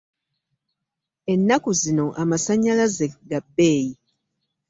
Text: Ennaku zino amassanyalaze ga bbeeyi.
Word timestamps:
Ennaku 1.33 1.69
zino 1.81 2.05
amassanyalaze 2.21 3.05
ga 3.29 3.39
bbeeyi. 3.45 3.91